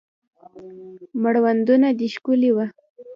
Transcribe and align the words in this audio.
مړوندونه 1.21 1.87
دې 1.99 2.07
ښکلي 2.15 2.51
وه 2.55 2.65